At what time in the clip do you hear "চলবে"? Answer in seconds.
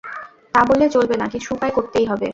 0.89-1.15